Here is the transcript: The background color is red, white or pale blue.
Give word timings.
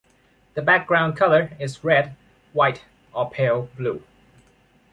The 0.55 0.63
background 0.63 1.15
color 1.15 1.51
is 1.59 1.83
red, 1.83 2.15
white 2.53 2.85
or 3.13 3.29
pale 3.29 3.69
blue. 3.77 4.01